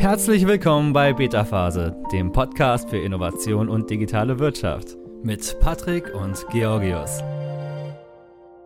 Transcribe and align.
Herzlich 0.00 0.46
willkommen 0.46 0.94
bei 0.94 1.12
Beta 1.12 1.44
Phase, 1.44 1.94
dem 2.10 2.32
Podcast 2.32 2.88
für 2.88 2.96
Innovation 2.96 3.68
und 3.68 3.90
digitale 3.90 4.38
Wirtschaft 4.38 4.96
mit 5.22 5.60
Patrick 5.60 6.14
und 6.14 6.42
Georgios. 6.50 7.22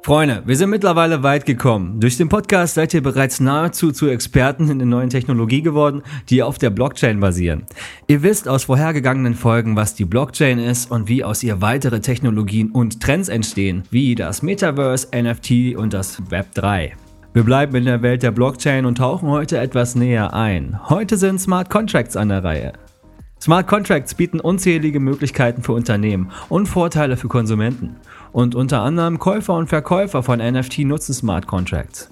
Freunde, 0.05 0.45
wir 0.47 0.57
sind 0.57 0.71
mittlerweile 0.71 1.25
weit 1.25 1.45
gekommen. 1.45 1.99
Durch 1.99 2.17
den 2.17 2.29
Podcast 2.29 2.75
seid 2.75 2.95
ihr 2.95 3.03
bereits 3.03 3.41
nahezu 3.41 3.91
zu 3.91 4.07
Experten 4.07 4.71
in 4.71 4.79
der 4.79 4.87
neuen 4.87 5.11
Technologie 5.11 5.62
geworden, 5.62 6.04
die 6.31 6.40
auf 6.40 6.58
der 6.58 6.71
Blockchain 6.71 7.19
basieren. 7.19 7.66
Ihr 8.06 8.22
wisst 8.22 8.46
aus 8.46 8.62
vorhergegangenen 8.64 9.35
Folgen, 9.35 9.74
was 9.74 9.96
die 9.96 10.04
Blockchain 10.04 10.60
ist 10.60 10.88
und 10.88 11.08
wie 11.08 11.24
aus 11.24 11.42
ihr 11.42 11.60
weitere 11.60 12.01
Technologien 12.01 12.71
und 12.71 13.03
Trends 13.03 13.28
entstehen, 13.28 13.82
wie 13.90 14.14
das 14.14 14.42
Metaverse, 14.42 15.08
NFT 15.12 15.74
und 15.74 15.94
das 15.94 16.30
Web 16.30 16.55
3. 16.55 16.95
Wir 17.34 17.42
bleiben 17.42 17.74
in 17.74 17.84
der 17.84 18.01
Welt 18.01 18.23
der 18.23 18.30
Blockchain 18.30 18.87
und 18.87 18.98
tauchen 18.98 19.28
heute 19.28 19.59
etwas 19.59 19.96
näher 19.96 20.34
ein. 20.34 20.78
Heute 20.88 21.16
sind 21.16 21.41
Smart 21.41 21.69
Contracts 21.69 22.16
an 22.16 22.29
der 22.29 22.45
Reihe. 22.45 22.75
Smart 23.41 23.66
Contracts 23.66 24.15
bieten 24.15 24.38
unzählige 24.38 25.01
Möglichkeiten 25.01 25.65
für 25.65 25.73
Unternehmen 25.73 26.30
und 26.48 26.66
Vorteile 26.66 27.16
für 27.16 27.27
Konsumenten. 27.27 27.97
Und 28.30 28.55
unter 28.55 28.83
anderem 28.83 29.19
Käufer 29.19 29.55
und 29.55 29.66
Verkäufer 29.66 30.23
von 30.23 30.39
NFT 30.39 30.84
nutzen 30.84 31.12
Smart 31.12 31.48
Contracts. 31.48 32.09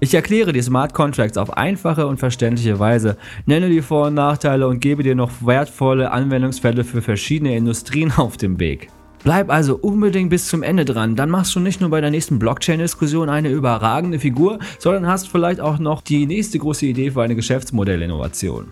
Ich 0.00 0.14
erkläre 0.14 0.54
die 0.54 0.62
Smart 0.62 0.94
Contracts 0.94 1.36
auf 1.36 1.58
einfache 1.58 2.06
und 2.06 2.18
verständliche 2.18 2.78
Weise, 2.78 3.18
nenne 3.44 3.68
die 3.68 3.82
Vor- 3.82 4.06
und 4.06 4.14
Nachteile 4.14 4.66
und 4.66 4.80
gebe 4.80 5.02
dir 5.02 5.14
noch 5.14 5.30
wertvolle 5.44 6.10
Anwendungsfälle 6.10 6.84
für 6.84 7.02
verschiedene 7.02 7.54
Industrien 7.54 8.12
auf 8.16 8.38
dem 8.38 8.58
Weg. 8.58 8.88
Bleib 9.24 9.50
also 9.50 9.76
unbedingt 9.76 10.28
bis 10.28 10.48
zum 10.48 10.62
Ende 10.62 10.84
dran, 10.84 11.16
dann 11.16 11.30
machst 11.30 11.54
du 11.56 11.60
nicht 11.60 11.80
nur 11.80 11.88
bei 11.88 12.02
der 12.02 12.10
nächsten 12.10 12.38
Blockchain-Diskussion 12.38 13.30
eine 13.30 13.48
überragende 13.48 14.18
Figur, 14.18 14.58
sondern 14.78 15.06
hast 15.06 15.28
vielleicht 15.28 15.60
auch 15.60 15.78
noch 15.78 16.02
die 16.02 16.26
nächste 16.26 16.58
große 16.58 16.84
Idee 16.84 17.10
für 17.10 17.22
eine 17.22 17.34
Geschäftsmodellinnovation. 17.34 18.70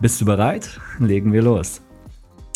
Bist 0.00 0.18
du 0.22 0.24
bereit? 0.24 0.80
Legen 0.98 1.34
wir 1.34 1.42
los. 1.42 1.82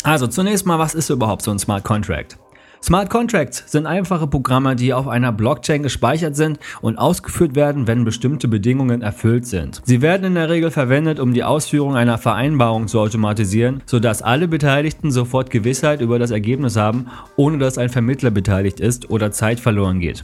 Also 0.01 0.25
zunächst 0.25 0.65
mal, 0.65 0.79
was 0.79 0.95
ist 0.95 1.11
überhaupt 1.11 1.43
so 1.43 1.51
ein 1.51 1.59
Smart 1.59 1.83
Contract? 1.83 2.37
Smart 2.81 3.09
Contracts 3.09 3.65
sind 3.67 3.85
einfache 3.85 4.25
Programme, 4.25 4.75
die 4.75 4.93
auf 4.93 5.07
einer 5.09 5.33
Blockchain 5.33 5.83
gespeichert 5.83 6.37
sind 6.37 6.59
und 6.81 6.97
ausgeführt 6.97 7.55
werden, 7.55 7.87
wenn 7.87 8.05
bestimmte 8.05 8.47
Bedingungen 8.47 9.01
erfüllt 9.01 9.45
sind. 9.45 9.81
Sie 9.83 10.01
werden 10.01 10.23
in 10.23 10.35
der 10.35 10.49
Regel 10.49 10.71
verwendet, 10.71 11.19
um 11.19 11.33
die 11.33 11.43
Ausführung 11.43 11.97
einer 11.97 12.17
Vereinbarung 12.17 12.87
zu 12.87 12.99
automatisieren, 13.01 13.83
sodass 13.85 14.21
alle 14.21 14.47
Beteiligten 14.47 15.11
sofort 15.11 15.49
Gewissheit 15.49 15.99
über 15.99 16.19
das 16.19 16.31
Ergebnis 16.31 16.77
haben, 16.77 17.07
ohne 17.35 17.57
dass 17.57 17.77
ein 17.77 17.89
Vermittler 17.89 18.31
beteiligt 18.31 18.79
ist 18.79 19.09
oder 19.09 19.31
Zeit 19.31 19.59
verloren 19.59 19.99
geht. 19.99 20.23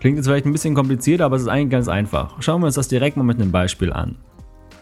Klingt 0.00 0.16
jetzt 0.16 0.26
vielleicht 0.26 0.46
ein 0.46 0.52
bisschen 0.52 0.74
kompliziert, 0.74 1.20
aber 1.20 1.36
es 1.36 1.42
ist 1.42 1.48
eigentlich 1.48 1.70
ganz 1.70 1.88
einfach. 1.88 2.42
Schauen 2.42 2.62
wir 2.62 2.66
uns 2.66 2.74
das 2.74 2.88
direkt 2.88 3.16
mal 3.16 3.22
mit 3.22 3.40
einem 3.40 3.52
Beispiel 3.52 3.92
an. 3.92 4.16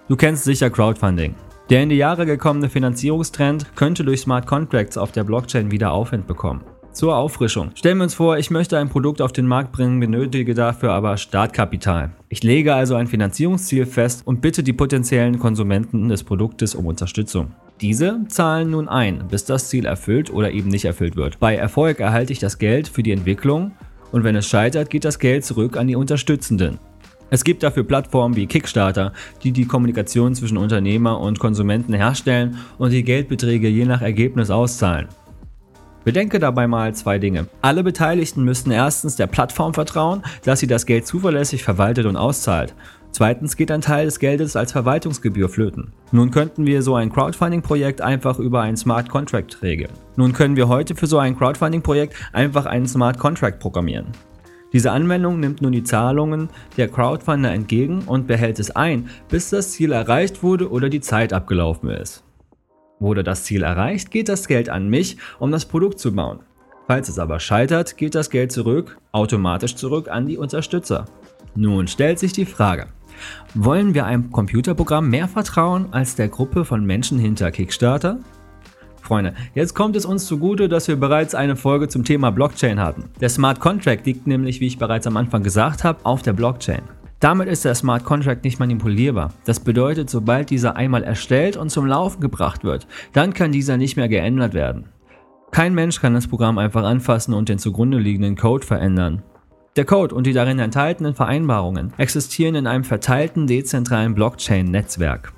Du 0.08 0.16
kennst 0.16 0.44
sicher 0.44 0.70
Crowdfunding. 0.70 1.34
Der 1.72 1.82
in 1.82 1.88
die 1.88 1.96
Jahre 1.96 2.26
gekommene 2.26 2.68
Finanzierungstrend 2.68 3.74
könnte 3.76 4.04
durch 4.04 4.20
Smart 4.20 4.46
Contracts 4.46 4.98
auf 4.98 5.10
der 5.10 5.24
Blockchain 5.24 5.70
wieder 5.70 5.92
Aufwind 5.92 6.26
bekommen. 6.26 6.60
Zur 6.92 7.16
Auffrischung. 7.16 7.70
Stellen 7.74 7.96
wir 7.96 8.04
uns 8.04 8.12
vor, 8.12 8.36
ich 8.36 8.50
möchte 8.50 8.76
ein 8.76 8.90
Produkt 8.90 9.22
auf 9.22 9.32
den 9.32 9.46
Markt 9.46 9.72
bringen, 9.72 9.98
benötige 9.98 10.52
dafür 10.52 10.92
aber 10.92 11.16
Startkapital. 11.16 12.10
Ich 12.28 12.42
lege 12.42 12.74
also 12.74 12.94
ein 12.96 13.06
Finanzierungsziel 13.06 13.86
fest 13.86 14.20
und 14.26 14.42
bitte 14.42 14.62
die 14.62 14.74
potenziellen 14.74 15.38
Konsumenten 15.38 16.10
des 16.10 16.24
Produktes 16.24 16.74
um 16.74 16.84
Unterstützung. 16.84 17.52
Diese 17.80 18.20
zahlen 18.28 18.68
nun 18.68 18.86
ein, 18.86 19.26
bis 19.30 19.46
das 19.46 19.70
Ziel 19.70 19.86
erfüllt 19.86 20.30
oder 20.30 20.50
eben 20.50 20.68
nicht 20.68 20.84
erfüllt 20.84 21.16
wird. 21.16 21.40
Bei 21.40 21.56
Erfolg 21.56 22.00
erhalte 22.00 22.34
ich 22.34 22.38
das 22.38 22.58
Geld 22.58 22.86
für 22.86 23.02
die 23.02 23.12
Entwicklung 23.12 23.72
und 24.10 24.24
wenn 24.24 24.36
es 24.36 24.46
scheitert, 24.46 24.90
geht 24.90 25.06
das 25.06 25.18
Geld 25.18 25.42
zurück 25.46 25.78
an 25.78 25.86
die 25.86 25.96
Unterstützenden. 25.96 26.78
Es 27.32 27.44
gibt 27.44 27.62
dafür 27.62 27.84
Plattformen 27.84 28.36
wie 28.36 28.46
Kickstarter, 28.46 29.14
die 29.42 29.52
die 29.52 29.64
Kommunikation 29.64 30.34
zwischen 30.34 30.58
Unternehmer 30.58 31.18
und 31.18 31.38
Konsumenten 31.38 31.94
herstellen 31.94 32.58
und 32.76 32.90
die 32.90 33.04
Geldbeträge 33.04 33.68
je 33.68 33.86
nach 33.86 34.02
Ergebnis 34.02 34.50
auszahlen. 34.50 35.08
Bedenke 36.04 36.38
dabei 36.38 36.66
mal 36.66 36.94
zwei 36.94 37.18
Dinge. 37.18 37.46
Alle 37.62 37.82
Beteiligten 37.82 38.44
müssten 38.44 38.70
erstens 38.70 39.16
der 39.16 39.28
Plattform 39.28 39.72
vertrauen, 39.72 40.22
dass 40.44 40.60
sie 40.60 40.66
das 40.66 40.84
Geld 40.84 41.06
zuverlässig 41.06 41.64
verwaltet 41.64 42.04
und 42.04 42.18
auszahlt. 42.18 42.74
Zweitens 43.12 43.56
geht 43.56 43.70
ein 43.70 43.80
Teil 43.80 44.04
des 44.04 44.18
Geldes 44.18 44.54
als 44.54 44.72
Verwaltungsgebühr 44.72 45.48
flöten. 45.48 45.94
Nun 46.10 46.32
könnten 46.32 46.66
wir 46.66 46.82
so 46.82 46.96
ein 46.96 47.10
Crowdfunding-Projekt 47.10 48.02
einfach 48.02 48.40
über 48.40 48.60
einen 48.60 48.76
Smart 48.76 49.08
Contract 49.08 49.62
regeln. 49.62 49.92
Nun 50.16 50.34
können 50.34 50.56
wir 50.56 50.68
heute 50.68 50.94
für 50.94 51.06
so 51.06 51.16
ein 51.16 51.38
Crowdfunding-Projekt 51.38 52.14
einfach 52.34 52.66
einen 52.66 52.86
Smart 52.86 53.18
Contract 53.18 53.58
programmieren. 53.58 54.08
Diese 54.72 54.90
Anwendung 54.90 55.38
nimmt 55.40 55.60
nun 55.60 55.72
die 55.72 55.84
Zahlungen 55.84 56.48
der 56.76 56.88
Crowdfunder 56.88 57.52
entgegen 57.52 58.02
und 58.06 58.26
behält 58.26 58.58
es 58.58 58.70
ein, 58.70 59.10
bis 59.28 59.50
das 59.50 59.72
Ziel 59.72 59.92
erreicht 59.92 60.42
wurde 60.42 60.70
oder 60.70 60.88
die 60.88 61.00
Zeit 61.00 61.32
abgelaufen 61.32 61.90
ist. 61.90 62.24
Wurde 62.98 63.22
das 63.22 63.44
Ziel 63.44 63.62
erreicht, 63.62 64.10
geht 64.10 64.28
das 64.28 64.48
Geld 64.48 64.68
an 64.68 64.88
mich, 64.88 65.18
um 65.38 65.50
das 65.50 65.66
Produkt 65.66 65.98
zu 65.98 66.14
bauen. 66.14 66.40
Falls 66.86 67.08
es 67.08 67.18
aber 67.18 67.40
scheitert, 67.40 67.96
geht 67.96 68.14
das 68.14 68.30
Geld 68.30 68.52
zurück, 68.52 68.98
automatisch 69.12 69.76
zurück 69.76 70.08
an 70.08 70.26
die 70.26 70.38
Unterstützer. 70.38 71.06
Nun 71.54 71.86
stellt 71.86 72.18
sich 72.18 72.32
die 72.32 72.46
Frage, 72.46 72.86
wollen 73.54 73.94
wir 73.94 74.06
einem 74.06 74.30
Computerprogramm 74.30 75.10
mehr 75.10 75.28
vertrauen 75.28 75.88
als 75.90 76.16
der 76.16 76.28
Gruppe 76.28 76.64
von 76.64 76.84
Menschen 76.84 77.18
hinter 77.18 77.50
Kickstarter? 77.50 78.18
Freunde, 79.02 79.34
jetzt 79.54 79.74
kommt 79.74 79.96
es 79.96 80.06
uns 80.06 80.26
zugute, 80.26 80.68
dass 80.68 80.88
wir 80.88 80.96
bereits 80.96 81.34
eine 81.34 81.56
Folge 81.56 81.88
zum 81.88 82.04
Thema 82.04 82.30
Blockchain 82.30 82.80
hatten. 82.80 83.10
Der 83.20 83.28
Smart 83.28 83.60
Contract 83.60 84.06
liegt 84.06 84.26
nämlich, 84.26 84.60
wie 84.60 84.68
ich 84.68 84.78
bereits 84.78 85.06
am 85.06 85.16
Anfang 85.16 85.42
gesagt 85.42 85.84
habe, 85.84 85.98
auf 86.04 86.22
der 86.22 86.32
Blockchain. 86.32 86.82
Damit 87.18 87.48
ist 87.48 87.64
der 87.64 87.74
Smart 87.74 88.04
Contract 88.04 88.44
nicht 88.44 88.58
manipulierbar. 88.58 89.32
Das 89.44 89.60
bedeutet, 89.60 90.08
sobald 90.08 90.50
dieser 90.50 90.76
einmal 90.76 91.04
erstellt 91.04 91.56
und 91.56 91.70
zum 91.70 91.86
Laufen 91.86 92.20
gebracht 92.20 92.64
wird, 92.64 92.86
dann 93.12 93.34
kann 93.34 93.52
dieser 93.52 93.76
nicht 93.76 93.96
mehr 93.96 94.08
geändert 94.08 94.54
werden. 94.54 94.86
Kein 95.50 95.74
Mensch 95.74 96.00
kann 96.00 96.14
das 96.14 96.28
Programm 96.28 96.58
einfach 96.58 96.82
anfassen 96.82 97.34
und 97.34 97.48
den 97.48 97.58
zugrunde 97.58 97.98
liegenden 97.98 98.36
Code 98.36 98.66
verändern. 98.66 99.22
Der 99.76 99.84
Code 99.84 100.14
und 100.14 100.26
die 100.26 100.32
darin 100.32 100.58
enthaltenen 100.58 101.14
Vereinbarungen 101.14 101.92
existieren 101.96 102.54
in 102.54 102.66
einem 102.66 102.84
verteilten 102.84 103.46
dezentralen 103.46 104.14
Blockchain-Netzwerk. 104.14 105.32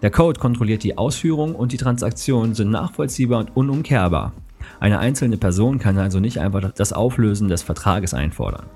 Der 0.00 0.12
Code 0.12 0.38
kontrolliert 0.38 0.84
die 0.84 0.96
Ausführung 0.96 1.56
und 1.56 1.72
die 1.72 1.76
Transaktionen 1.76 2.54
sind 2.54 2.70
nachvollziehbar 2.70 3.40
und 3.40 3.56
unumkehrbar. 3.56 4.32
Eine 4.78 5.00
einzelne 5.00 5.36
Person 5.36 5.80
kann 5.80 5.98
also 5.98 6.20
nicht 6.20 6.38
einfach 6.38 6.70
das 6.72 6.92
Auflösen 6.92 7.48
des 7.48 7.62
Vertrages 7.62 8.14
einfordern. 8.14 8.66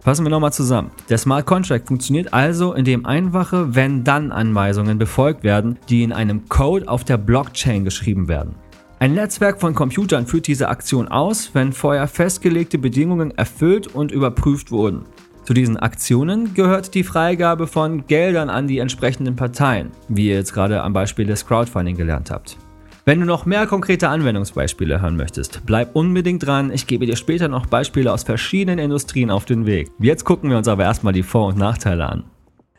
Fassen 0.00 0.24
wir 0.24 0.30
nochmal 0.30 0.52
zusammen. 0.52 0.92
Der 1.08 1.18
Smart 1.18 1.46
Contract 1.46 1.88
funktioniert 1.88 2.32
also, 2.32 2.74
indem 2.74 3.06
einfache 3.06 3.74
Wenn-Dann-Anweisungen 3.74 4.98
befolgt 4.98 5.42
werden, 5.42 5.78
die 5.88 6.04
in 6.04 6.12
einem 6.12 6.48
Code 6.48 6.88
auf 6.88 7.02
der 7.02 7.16
Blockchain 7.16 7.84
geschrieben 7.84 8.28
werden. 8.28 8.54
Ein 9.00 9.14
Netzwerk 9.14 9.60
von 9.60 9.74
Computern 9.74 10.26
führt 10.26 10.46
diese 10.46 10.68
Aktion 10.68 11.08
aus, 11.08 11.50
wenn 11.54 11.72
vorher 11.72 12.06
festgelegte 12.06 12.78
Bedingungen 12.78 13.36
erfüllt 13.36 13.88
und 13.88 14.12
überprüft 14.12 14.70
wurden. 14.70 15.06
Zu 15.48 15.54
diesen 15.54 15.78
Aktionen 15.78 16.52
gehört 16.52 16.92
die 16.92 17.02
Freigabe 17.02 17.66
von 17.66 18.06
Geldern 18.06 18.50
an 18.50 18.68
die 18.68 18.80
entsprechenden 18.80 19.34
Parteien, 19.34 19.92
wie 20.06 20.28
ihr 20.28 20.34
jetzt 20.34 20.52
gerade 20.52 20.82
am 20.82 20.92
Beispiel 20.92 21.24
des 21.24 21.46
Crowdfunding 21.46 21.96
gelernt 21.96 22.30
habt. 22.30 22.58
Wenn 23.06 23.20
du 23.20 23.24
noch 23.24 23.46
mehr 23.46 23.66
konkrete 23.66 24.10
Anwendungsbeispiele 24.10 25.00
hören 25.00 25.16
möchtest, 25.16 25.62
bleib 25.64 25.96
unbedingt 25.96 26.46
dran. 26.46 26.70
Ich 26.70 26.86
gebe 26.86 27.06
dir 27.06 27.16
später 27.16 27.48
noch 27.48 27.64
Beispiele 27.64 28.12
aus 28.12 28.24
verschiedenen 28.24 28.78
Industrien 28.78 29.30
auf 29.30 29.46
den 29.46 29.64
Weg. 29.64 29.90
Jetzt 29.98 30.26
gucken 30.26 30.50
wir 30.50 30.58
uns 30.58 30.68
aber 30.68 30.84
erstmal 30.84 31.14
die 31.14 31.22
Vor- 31.22 31.46
und 31.46 31.56
Nachteile 31.56 32.04
an. 32.06 32.24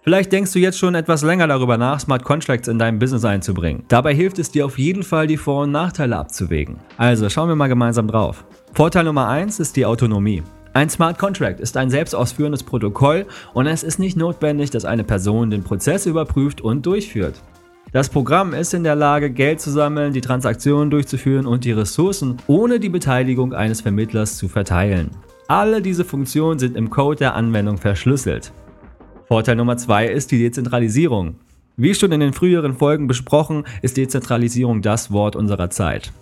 Vielleicht 0.03 0.31
denkst 0.31 0.53
du 0.53 0.59
jetzt 0.59 0.77
schon 0.77 0.93
etwas 0.93 1.23
länger 1.23 1.47
darüber 1.47 1.75
nach, 1.75 1.99
Smart 1.99 2.23
Contracts 2.23 2.67
in 2.67 2.77
deinem 2.77 2.99
Business 2.99 3.25
einzubringen. 3.25 3.83
Dabei 3.87 4.13
hilft 4.13 4.37
es 4.37 4.51
dir 4.51 4.67
auf 4.67 4.77
jeden 4.77 5.01
Fall, 5.01 5.25
die 5.25 5.37
Vor- 5.37 5.63
und 5.63 5.71
Nachteile 5.71 6.17
abzuwägen. 6.17 6.75
Also 6.97 7.29
schauen 7.29 7.49
wir 7.49 7.55
mal 7.55 7.65
gemeinsam 7.65 8.07
drauf. 8.07 8.45
Vorteil 8.73 9.05
Nummer 9.05 9.27
1 9.27 9.59
ist 9.59 9.75
die 9.75 9.87
Autonomie. 9.87 10.43
Ein 10.79 10.89
Smart 10.89 11.17
Contract 11.17 11.59
ist 11.59 11.75
ein 11.75 11.89
selbstausführendes 11.89 12.63
Protokoll 12.63 13.25
und 13.53 13.67
es 13.67 13.83
ist 13.83 13.99
nicht 13.99 14.15
notwendig, 14.15 14.69
dass 14.69 14.85
eine 14.85 15.03
Person 15.03 15.49
den 15.49 15.61
Prozess 15.61 16.05
überprüft 16.05 16.61
und 16.61 16.85
durchführt. 16.85 17.43
Das 17.91 18.07
Programm 18.07 18.53
ist 18.53 18.73
in 18.73 18.85
der 18.85 18.95
Lage, 18.95 19.29
Geld 19.29 19.59
zu 19.59 19.71
sammeln, 19.71 20.13
die 20.13 20.21
Transaktionen 20.21 20.89
durchzuführen 20.89 21.47
und 21.47 21.65
die 21.65 21.73
Ressourcen 21.73 22.37
ohne 22.47 22.79
die 22.79 22.87
Beteiligung 22.87 23.53
eines 23.53 23.81
Vermittlers 23.81 24.37
zu 24.37 24.47
verteilen. 24.47 25.11
Alle 25.49 25.81
diese 25.81 26.05
Funktionen 26.05 26.59
sind 26.59 26.77
im 26.77 26.89
Code 26.89 27.17
der 27.17 27.35
Anwendung 27.35 27.77
verschlüsselt. 27.77 28.53
Vorteil 29.27 29.57
Nummer 29.57 29.75
2 29.75 30.07
ist 30.07 30.31
die 30.31 30.39
Dezentralisierung. 30.39 31.35
Wie 31.75 31.93
schon 31.93 32.13
in 32.13 32.21
den 32.21 32.31
früheren 32.31 32.73
Folgen 32.73 33.07
besprochen, 33.07 33.65
ist 33.81 33.97
Dezentralisierung 33.97 34.81
das 34.81 35.11
Wort 35.11 35.35
unserer 35.35 35.69
Zeit. 35.69 36.13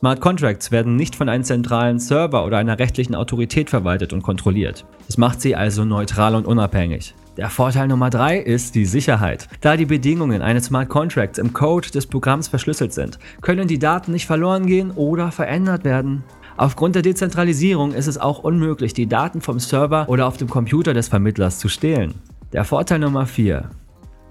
Smart 0.00 0.22
Contracts 0.22 0.70
werden 0.70 0.96
nicht 0.96 1.14
von 1.14 1.28
einem 1.28 1.44
zentralen 1.44 1.98
Server 1.98 2.46
oder 2.46 2.56
einer 2.56 2.78
rechtlichen 2.78 3.14
Autorität 3.14 3.68
verwaltet 3.68 4.14
und 4.14 4.22
kontrolliert. 4.22 4.86
Das 5.06 5.18
macht 5.18 5.42
sie 5.42 5.54
also 5.54 5.84
neutral 5.84 6.34
und 6.36 6.46
unabhängig. 6.46 7.14
Der 7.36 7.50
Vorteil 7.50 7.86
Nummer 7.86 8.08
3 8.08 8.38
ist 8.38 8.74
die 8.74 8.86
Sicherheit. 8.86 9.46
Da 9.60 9.76
die 9.76 9.84
Bedingungen 9.84 10.40
eines 10.40 10.64
Smart 10.64 10.88
Contracts 10.88 11.38
im 11.38 11.52
Code 11.52 11.90
des 11.90 12.06
Programms 12.06 12.48
verschlüsselt 12.48 12.94
sind, 12.94 13.18
können 13.42 13.68
die 13.68 13.78
Daten 13.78 14.12
nicht 14.12 14.24
verloren 14.24 14.64
gehen 14.64 14.90
oder 14.90 15.32
verändert 15.32 15.84
werden. 15.84 16.24
Aufgrund 16.56 16.94
der 16.94 17.02
Dezentralisierung 17.02 17.92
ist 17.92 18.06
es 18.06 18.16
auch 18.16 18.38
unmöglich, 18.38 18.94
die 18.94 19.06
Daten 19.06 19.42
vom 19.42 19.58
Server 19.58 20.08
oder 20.08 20.26
auf 20.26 20.38
dem 20.38 20.48
Computer 20.48 20.94
des 20.94 21.08
Vermittlers 21.08 21.58
zu 21.58 21.68
stehlen. 21.68 22.14
Der 22.54 22.64
Vorteil 22.64 23.00
Nummer 23.00 23.26
4. 23.26 23.68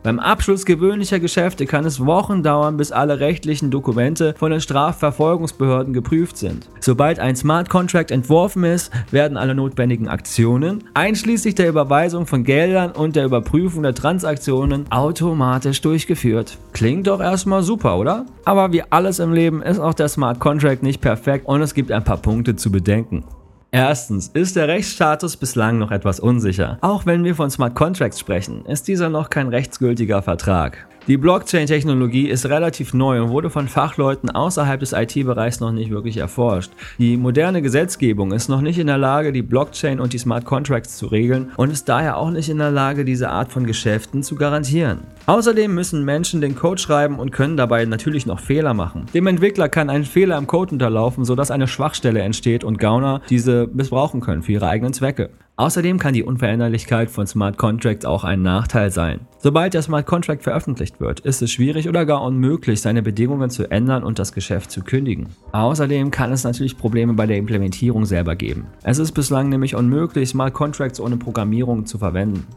Beim 0.02 0.20
Abschluss 0.20 0.66
gewöhnlicher 0.66 1.20
Geschäfte 1.20 1.66
kann 1.66 1.84
es 1.84 2.06
Wochen 2.06 2.42
dauern, 2.42 2.78
bis 2.78 2.94
alle 2.94 3.20
rechtlichen 3.20 3.70
Dokumente 3.70 4.34
von 4.38 4.52
den 4.52 4.62
Strafverfolgungsbehörden 4.62 5.94
geprüft 5.94 6.38
sind. 6.38 6.70
Sobald 6.80 7.20
ein 7.20 7.36
Smart 7.36 7.70
Contract 7.70 8.10
entworfen 8.12 8.64
ist, 8.64 8.92
werden 9.12 9.38
alle 9.38 9.56
notwendigen 9.56 10.08
Aktionen, 10.08 10.86
einschließlich 10.94 11.56
der 11.56 11.68
Überweisung 11.68 12.26
von 12.26 12.46
Geldern 12.46 12.92
und 12.92 13.18
der 13.18 13.26
Überprüfung 13.26 13.84
der 13.84 13.94
Transaktionen, 13.94 14.90
automatisch 14.90 15.82
durchgeführt. 15.82 16.58
Klingt 16.72 17.08
doch 17.08 17.20
erstmal 17.20 17.64
super, 17.64 17.98
oder? 17.98 18.26
Aber 18.46 18.72
wie 18.72 18.84
alles 18.90 19.20
im 19.20 19.34
Leben 19.34 19.62
ist 19.62 19.80
auch 19.80 19.94
der 19.94 20.08
Smart 20.08 20.40
Contract 20.40 20.82
nicht 20.82 21.02
perfekt 21.02 21.46
und 21.46 21.62
es 21.62 21.74
gibt 21.74 21.92
ein 21.92 22.06
paar 22.06 22.18
Punkte 22.18 22.56
zu 22.56 22.72
bedenken. 22.72 23.26
Erstens 23.72 24.30
ist 24.30 24.56
der 24.56 24.68
Rechtsstatus 24.68 25.38
bislang 25.38 25.78
noch 25.78 25.92
etwas 25.92 26.20
unsicher. 26.20 26.80
Auch 26.82 27.06
wenn 27.06 27.24
wir 27.24 27.36
von 27.36 27.52
Smart 27.52 27.76
Contracts 27.76 28.20
sprechen, 28.20 28.66
ist 28.66 28.88
dieser 28.88 29.10
noch 29.10 29.30
kein 29.30 29.48
rechtsgültiger 29.48 30.24
Vertrag. 30.24 30.88
Die 31.10 31.18
Blockchain-Technologie 31.18 32.30
ist 32.30 32.46
relativ 32.46 32.94
neu 32.94 33.24
und 33.24 33.30
wurde 33.30 33.50
von 33.50 33.68
Fachleuten 33.68 34.30
außerhalb 34.30 34.80
des 34.80 34.94
IT-Bereichs 34.94 35.60
noch 35.60 35.72
nicht 35.72 35.90
wirklich 35.90 36.18
erforscht. 36.18 36.72
Die 37.00 37.18
moderne 37.18 37.64
Gesetzgebung 37.64 38.32
ist 38.32 38.48
noch 38.48 38.62
nicht 38.62 38.78
in 38.78 38.86
der 38.86 39.00
Lage, 39.00 39.32
die 39.32 39.42
Blockchain 39.42 40.00
und 40.00 40.14
die 40.14 40.20
Smart 40.20 40.46
Contracts 40.46 40.98
zu 40.98 41.08
regeln 41.08 41.50
und 41.58 41.72
ist 41.72 41.90
daher 41.90 42.18
auch 42.18 42.30
nicht 42.30 42.48
in 42.48 42.60
der 42.60 42.70
Lage, 42.70 43.06
diese 43.06 43.30
Art 43.30 43.52
von 43.52 43.66
Geschäften 43.66 44.22
zu 44.22 44.36
garantieren. 44.36 45.00
Außerdem 45.26 45.74
müssen 45.74 46.06
Menschen 46.06 46.42
den 46.42 46.56
Code 46.56 46.80
schreiben 46.80 47.18
und 47.18 47.32
können 47.32 47.58
dabei 47.58 47.86
natürlich 47.86 48.28
noch 48.28 48.40
Fehler 48.40 48.76
machen. 48.76 49.08
Dem 49.12 49.26
Entwickler 49.26 49.68
kann 49.68 49.90
ein 49.90 50.04
Fehler 50.04 50.38
im 50.38 50.46
Code 50.46 50.74
unterlaufen, 50.74 51.26
sodass 51.26 51.50
eine 51.50 51.68
Schwachstelle 51.68 52.22
entsteht 52.22 52.64
und 52.64 52.78
Gauner 52.78 53.24
diese 53.32 53.68
missbrauchen 53.74 54.22
können 54.22 54.44
für 54.44 54.52
ihre 54.52 54.68
eigenen 54.68 54.94
Zwecke. 54.94 55.32
Außerdem 55.60 56.00
kann 56.00 56.14
die 56.14 56.24
Unveränderlichkeit 56.24 57.12
von 57.12 57.28
Smart 57.28 57.58
Contracts 57.58 58.06
auch 58.06 58.24
ein 58.24 58.42
Nachteil 58.42 58.92
sein. 58.92 59.28
Sobald 59.40 59.74
der 59.74 59.82
Smart 59.82 60.06
Contract 60.06 60.42
veröffentlicht 60.42 61.02
wird, 61.02 61.20
ist 61.20 61.42
es 61.42 61.52
schwierig 61.52 61.90
oder 61.90 62.06
gar 62.06 62.22
unmöglich, 62.22 62.80
seine 62.80 63.02
Bedingungen 63.04 63.50
zu 63.50 63.70
ändern 63.70 64.04
und 64.04 64.20
das 64.20 64.32
Geschäft 64.32 64.72
zu 64.72 64.84
kündigen. 64.84 65.28
Außerdem 65.52 66.12
kann 66.12 66.32
es 66.32 66.46
natürlich 66.46 66.78
Probleme 66.78 67.12
bei 67.12 67.28
der 67.28 67.36
Implementierung 67.36 68.06
selber 68.06 68.38
geben. 68.38 68.68
Es 68.84 69.00
ist 69.00 69.12
bislang 69.12 69.50
nämlich 69.50 69.76
unmöglich, 69.76 70.30
Smart 70.30 70.54
Contracts 70.54 71.02
ohne 71.02 71.18
Programmierung 71.18 71.86
zu 71.86 71.98
verwenden. 71.98 72.48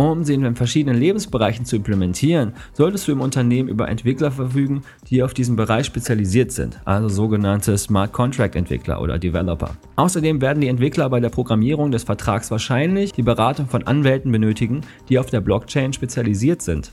Um 0.00 0.22
sie 0.22 0.34
in 0.34 0.54
verschiedenen 0.54 0.96
Lebensbereichen 0.96 1.64
zu 1.64 1.74
implementieren, 1.74 2.52
solltest 2.72 3.08
du 3.08 3.12
im 3.12 3.20
Unternehmen 3.20 3.68
über 3.68 3.88
Entwickler 3.88 4.30
verfügen, 4.30 4.82
die 5.10 5.24
auf 5.24 5.34
diesen 5.34 5.56
Bereich 5.56 5.86
spezialisiert 5.86 6.52
sind, 6.52 6.78
also 6.84 7.08
sogenannte 7.08 7.76
Smart 7.76 8.12
Contract 8.12 8.54
Entwickler 8.54 9.02
oder 9.02 9.18
Developer. 9.18 9.70
Außerdem 9.96 10.40
werden 10.40 10.60
die 10.60 10.68
Entwickler 10.68 11.10
bei 11.10 11.18
der 11.18 11.30
Programmierung 11.30 11.90
des 11.90 12.04
Vertrags 12.04 12.48
wahrscheinlich 12.52 13.10
die 13.10 13.24
Beratung 13.24 13.66
von 13.66 13.88
Anwälten 13.88 14.30
benötigen, 14.30 14.82
die 15.08 15.18
auf 15.18 15.30
der 15.30 15.40
Blockchain 15.40 15.92
spezialisiert 15.92 16.62
sind. 16.62 16.92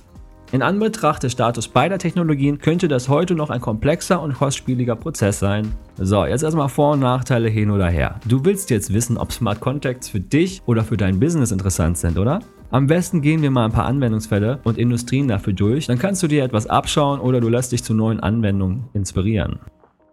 In 0.52 0.64
Anbetracht 0.64 1.22
des 1.22 1.34
Status 1.34 1.68
beider 1.68 2.00
Technologien 2.00 2.58
könnte 2.58 2.88
das 2.88 3.08
heute 3.08 3.36
noch 3.36 3.52
ein 3.52 3.62
komplexer 3.62 4.20
und 4.20 4.34
kostspieliger 4.34 4.96
Prozess 4.96 5.38
sein. 5.38 5.72
So, 5.98 6.26
jetzt 6.26 6.44
erstmal 6.44 6.70
Vor- 6.70 6.94
und 6.94 7.02
Nachteile 7.02 7.50
hin 7.50 7.70
oder 7.70 7.88
her. 7.88 8.20
Du 8.26 8.46
willst 8.46 8.72
jetzt 8.72 8.92
wissen, 8.94 9.18
ob 9.20 9.32
Smart 9.32 9.60
Contracts 9.60 10.10
für 10.10 10.20
dich 10.20 10.64
oder 10.66 10.84
für 10.84 10.98
dein 10.98 11.20
Business 11.20 11.52
interessant 11.52 12.00
sind, 12.00 12.18
oder? 12.18 12.40
Am 12.72 12.88
besten 12.88 13.22
gehen 13.22 13.42
wir 13.42 13.52
mal 13.52 13.66
ein 13.66 13.72
paar 13.72 13.86
Anwendungsfälle 13.86 14.60
und 14.64 14.78
Industrien 14.78 15.28
dafür 15.28 15.54
durch, 15.54 15.88
dann 15.88 16.00
kannst 16.00 16.24
du 16.24 16.28
dir 16.28 16.44
etwas 16.44 16.68
abschauen 16.68 17.20
oder 17.20 17.40
du 17.40 17.48
lässt 17.48 17.72
dich 17.72 17.84
zu 17.84 17.94
neuen 17.94 18.20
Anwendungen 18.20 18.86
inspirieren. 18.94 19.60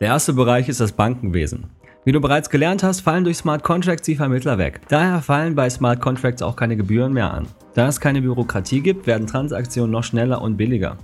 Der 0.00 0.08
erste 0.08 0.34
Bereich 0.34 0.68
ist 0.68 0.80
das 0.80 0.92
Bankenwesen. 0.92 1.66
Wie 2.04 2.12
du 2.12 2.20
bereits 2.20 2.50
gelernt 2.50 2.82
hast, 2.82 3.00
fallen 3.00 3.24
durch 3.24 3.36
Smart 3.36 3.62
Contracts 3.62 4.04
die 4.04 4.16
Vermittler 4.16 4.58
weg. 4.58 4.80
Daher 4.88 5.22
fallen 5.22 5.54
bei 5.54 5.70
Smart 5.70 6.00
Contracts 6.00 6.42
auch 6.42 6.56
keine 6.56 6.76
Gebühren 6.76 7.12
mehr 7.12 7.32
an. 7.32 7.46
Da 7.74 7.86
es 7.86 8.00
keine 8.00 8.20
Bürokratie 8.20 8.80
gibt, 8.80 9.06
werden 9.06 9.26
Transaktionen 9.26 9.92
noch 9.92 10.02
schneller 10.02 10.42
und 10.42 10.56
billiger. 10.56 10.98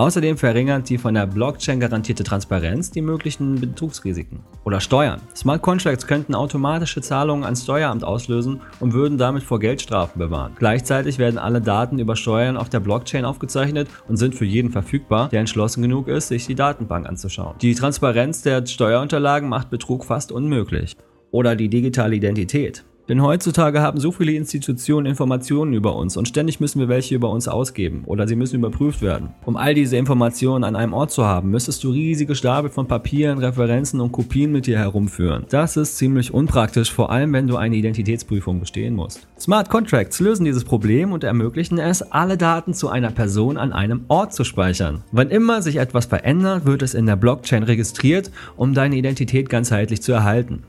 Außerdem 0.00 0.38
verringert 0.38 0.88
die 0.88 0.96
von 0.96 1.12
der 1.12 1.26
Blockchain 1.26 1.78
garantierte 1.78 2.24
Transparenz 2.24 2.90
die 2.90 3.02
möglichen 3.02 3.60
Betrugsrisiken. 3.60 4.40
Oder 4.64 4.80
Steuern. 4.80 5.20
Smart 5.36 5.60
Contracts 5.60 6.06
könnten 6.06 6.34
automatische 6.34 7.02
Zahlungen 7.02 7.44
ans 7.44 7.64
Steueramt 7.64 8.02
auslösen 8.02 8.62
und 8.80 8.94
würden 8.94 9.18
damit 9.18 9.42
vor 9.42 9.60
Geldstrafen 9.60 10.18
bewahren. 10.18 10.52
Gleichzeitig 10.58 11.18
werden 11.18 11.36
alle 11.36 11.60
Daten 11.60 11.98
über 11.98 12.16
Steuern 12.16 12.56
auf 12.56 12.70
der 12.70 12.80
Blockchain 12.80 13.26
aufgezeichnet 13.26 13.90
und 14.08 14.16
sind 14.16 14.34
für 14.34 14.46
jeden 14.46 14.70
verfügbar, 14.70 15.28
der 15.28 15.40
entschlossen 15.40 15.82
genug 15.82 16.08
ist, 16.08 16.28
sich 16.28 16.46
die 16.46 16.54
Datenbank 16.54 17.06
anzuschauen. 17.06 17.56
Die 17.60 17.74
Transparenz 17.74 18.40
der 18.40 18.64
Steuerunterlagen 18.64 19.50
macht 19.50 19.68
Betrug 19.68 20.06
fast 20.06 20.32
unmöglich. 20.32 20.96
Oder 21.30 21.56
die 21.56 21.68
digitale 21.68 22.16
Identität. 22.16 22.84
Denn 23.10 23.22
heutzutage 23.22 23.82
haben 23.82 23.98
so 23.98 24.12
viele 24.12 24.30
Institutionen 24.30 25.04
Informationen 25.04 25.72
über 25.72 25.96
uns 25.96 26.16
und 26.16 26.28
ständig 26.28 26.60
müssen 26.60 26.78
wir 26.78 26.88
welche 26.88 27.16
über 27.16 27.28
uns 27.28 27.48
ausgeben 27.48 28.04
oder 28.06 28.28
sie 28.28 28.36
müssen 28.36 28.54
überprüft 28.54 29.02
werden. 29.02 29.30
Um 29.44 29.56
all 29.56 29.74
diese 29.74 29.96
Informationen 29.96 30.62
an 30.62 30.76
einem 30.76 30.92
Ort 30.92 31.10
zu 31.10 31.24
haben, 31.24 31.50
müsstest 31.50 31.82
du 31.82 31.90
riesige 31.90 32.36
Stapel 32.36 32.70
von 32.70 32.86
Papieren, 32.86 33.38
Referenzen 33.38 34.00
und 34.00 34.12
Kopien 34.12 34.52
mit 34.52 34.68
dir 34.68 34.78
herumführen. 34.78 35.44
Das 35.50 35.76
ist 35.76 35.98
ziemlich 35.98 36.32
unpraktisch, 36.32 36.92
vor 36.92 37.10
allem 37.10 37.32
wenn 37.32 37.48
du 37.48 37.56
eine 37.56 37.74
Identitätsprüfung 37.74 38.60
bestehen 38.60 38.94
musst. 38.94 39.26
Smart 39.40 39.70
Contracts 39.70 40.20
lösen 40.20 40.44
dieses 40.44 40.62
Problem 40.62 41.10
und 41.10 41.24
ermöglichen 41.24 41.78
es, 41.78 42.02
alle 42.12 42.36
Daten 42.36 42.74
zu 42.74 42.90
einer 42.90 43.10
Person 43.10 43.56
an 43.56 43.72
einem 43.72 44.04
Ort 44.06 44.34
zu 44.34 44.44
speichern. 44.44 45.02
Wann 45.10 45.30
immer 45.30 45.62
sich 45.62 45.78
etwas 45.78 46.06
verändert, 46.06 46.64
wird 46.64 46.82
es 46.82 46.94
in 46.94 47.06
der 47.06 47.16
Blockchain 47.16 47.64
registriert, 47.64 48.30
um 48.56 48.72
deine 48.72 48.94
Identität 48.94 49.48
ganzheitlich 49.48 50.00
zu 50.00 50.12
erhalten. 50.12 50.62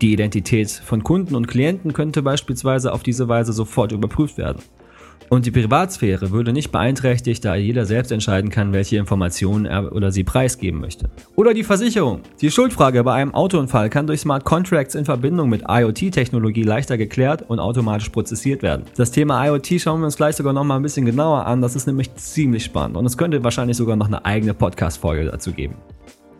Die 0.00 0.12
Identität 0.12 0.70
von 0.70 1.02
Kunden 1.02 1.34
und 1.34 1.48
Klienten 1.48 1.92
könnte 1.92 2.22
beispielsweise 2.22 2.92
auf 2.92 3.02
diese 3.02 3.28
Weise 3.28 3.52
sofort 3.52 3.90
überprüft 3.90 4.38
werden. 4.38 4.62
Und 5.28 5.44
die 5.44 5.50
Privatsphäre 5.50 6.30
würde 6.30 6.52
nicht 6.52 6.72
beeinträchtigt, 6.72 7.44
da 7.44 7.54
jeder 7.54 7.84
selbst 7.84 8.12
entscheiden 8.12 8.50
kann, 8.50 8.72
welche 8.72 8.96
Informationen 8.96 9.66
er 9.66 9.92
oder 9.92 10.10
sie 10.10 10.24
preisgeben 10.24 10.80
möchte. 10.80 11.10
Oder 11.36 11.52
die 11.52 11.64
Versicherung. 11.64 12.20
Die 12.40 12.50
Schuldfrage 12.50 13.04
bei 13.04 13.12
einem 13.14 13.34
Autounfall 13.34 13.90
kann 13.90 14.06
durch 14.06 14.20
Smart 14.20 14.44
Contracts 14.44 14.94
in 14.94 15.04
Verbindung 15.04 15.50
mit 15.50 15.64
IoT-Technologie 15.68 16.62
leichter 16.62 16.96
geklärt 16.96 17.44
und 17.46 17.58
automatisch 17.58 18.08
prozessiert 18.08 18.62
werden. 18.62 18.84
Das 18.96 19.10
Thema 19.10 19.44
IoT 19.46 19.80
schauen 19.80 20.00
wir 20.00 20.06
uns 20.06 20.16
gleich 20.16 20.36
sogar 20.36 20.54
noch 20.54 20.64
mal 20.64 20.76
ein 20.76 20.82
bisschen 20.82 21.04
genauer 21.04 21.44
an. 21.44 21.60
Das 21.60 21.76
ist 21.76 21.86
nämlich 21.86 22.14
ziemlich 22.14 22.64
spannend 22.64 22.96
und 22.96 23.04
es 23.04 23.18
könnte 23.18 23.44
wahrscheinlich 23.44 23.76
sogar 23.76 23.96
noch 23.96 24.06
eine 24.06 24.24
eigene 24.24 24.54
Podcast-Folge 24.54 25.26
dazu 25.26 25.52
geben. 25.52 25.74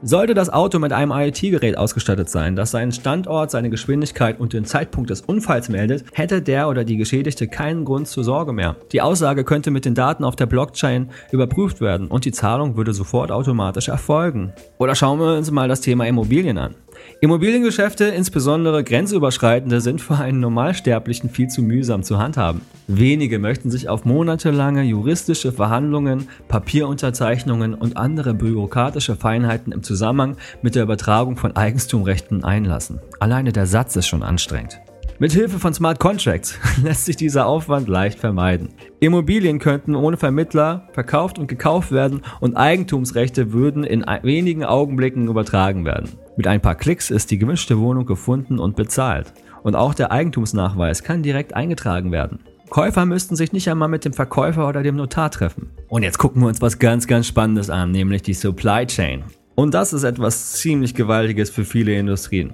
Sollte 0.03 0.35
das 0.35 0.49
Auto 0.49 0.79
mit 0.79 0.93
einem 0.93 1.11
IoT-Gerät 1.11 1.77
ausgestattet 1.77 2.31
sein, 2.31 2.55
das 2.55 2.71
seinen 2.71 2.93
Standort, 2.93 3.51
seine 3.51 3.69
Geschwindigkeit 3.69 4.39
und 4.39 4.53
den 4.53 4.65
Zeitpunkt 4.65 5.11
des 5.11 5.23
Unfalls 5.23 5.69
meldet, 5.69 6.05
hätte 6.13 6.41
der 6.41 6.69
oder 6.69 6.85
die 6.85 6.97
Geschädigte 6.97 7.49
keinen 7.49 7.85
Grund 7.85 8.07
zur 8.07 8.23
Sorge 8.23 8.53
mehr. 8.53 8.77
Die 8.93 9.03
Aussage 9.03 9.43
könnte 9.43 9.73
mit 9.73 9.85
den 9.85 9.97
Daten 9.97 10.23
auf 10.23 10.37
der 10.37 10.47
Blockchain 10.47 11.11
überprüft 11.33 11.81
werden 11.81 12.07
und 12.07 12.25
die 12.25 12.31
Zahlung 12.31 12.77
würde 12.77 12.93
sofort 12.93 13.33
automatisch 13.33 13.89
erfolgen. 13.89 14.53
Oder 14.79 14.95
schauen 14.95 15.19
wir 15.19 15.37
uns 15.37 15.51
mal 15.51 15.67
das 15.67 15.81
Thema 15.81 16.07
Immobilien 16.07 16.59
an. 16.59 16.77
Immobiliengeschäfte, 17.21 18.05
insbesondere 18.05 18.85
grenzüberschreitende, 18.85 19.81
sind 19.81 20.01
für 20.01 20.17
einen 20.17 20.41
Normalsterblichen 20.41 21.31
viel 21.31 21.49
zu 21.49 21.63
mühsam 21.63 22.03
zu 22.03 22.19
handhaben. 22.19 22.63
Wenige 22.87 23.39
möchten 23.39 23.71
sich 23.71 23.89
auf 23.89 24.05
monatelange 24.05 24.83
juristische 24.83 25.53
Verhandlungen, 25.53 26.29
Papierunterzeichnungen 26.49 27.75
und 27.75 27.97
andere 27.97 28.35
bürokratische 28.35 29.17
Feinheiten 29.17 29.73
im 29.73 29.83
Zusammenhang 29.83 30.37
mit 30.63 30.75
der 30.75 30.85
Übertragung 30.85 31.37
von 31.37 31.57
Eigentumrechten 31.57 32.45
einlassen. 32.45 33.01
Alleine 33.19 33.53
der 33.53 33.67
Satz 33.67 33.97
ist 33.97 34.07
schon 34.07 34.23
anstrengend. 34.23 34.81
Mit 35.21 35.33
Hilfe 35.33 35.59
von 35.59 35.75
Smart 35.75 35.99
Contracts 35.99 36.57
lässt 36.85 37.07
sich 37.07 37.17
dieser 37.17 37.47
Aufwand 37.47 37.89
leicht 37.89 38.21
vermeiden. 38.21 38.69
Immobilien 39.01 39.59
könnten 39.59 39.97
ohne 39.97 40.17
Vermittler 40.17 40.87
verkauft 40.93 41.41
und 41.41 41.49
gekauft 41.49 41.91
werden 41.91 42.23
und 42.39 42.57
Eigentumsrechte 42.57 43.53
würden 43.53 43.83
in 43.83 44.07
wenigen 44.23 44.65
Augenblicken 44.65 45.27
übertragen 45.27 45.85
werden. 45.85 46.11
Mit 46.37 46.47
ein 46.47 46.61
paar 46.61 46.77
Klicks 46.77 47.11
ist 47.11 47.33
die 47.33 47.39
gewünschte 47.39 47.81
Wohnung 47.81 48.07
gefunden 48.07 48.61
und 48.61 48.77
bezahlt. 48.77 49.33
Und 49.65 49.75
auch 49.75 49.93
der 49.93 50.13
Eigentumsnachweis 50.13 51.03
kann 51.03 51.25
direkt 51.25 51.53
eingetragen 51.53 52.13
werden. 52.13 52.39
Käufer 52.71 53.05
müssten 53.05 53.35
sich 53.35 53.53
nicht 53.53 53.69
einmal 53.69 53.89
mit 53.89 54.05
dem 54.05 54.13
Verkäufer 54.13 54.69
oder 54.69 54.85
dem 54.85 54.95
Notar 54.95 55.33
treffen. 55.33 55.71
Und 55.89 56.05
jetzt 56.05 56.19
gucken 56.19 56.43
wir 56.43 56.47
uns 56.47 56.63
was 56.63 56.79
ganz, 56.79 57.09
ganz 57.09 57.27
Spannendes 57.27 57.71
an, 57.71 57.91
nämlich 57.91 58.23
die 58.23 58.35
Supply 58.35 58.87
Chain. 58.87 59.25
Und 59.57 59.75
das 59.75 59.93
ist 59.93 60.05
etwas 60.05 60.53
ziemlich 60.53 60.95
Gewaltiges 60.95 61.51
für 61.51 61.65
viele 61.65 61.99
Industrien. 61.99 62.53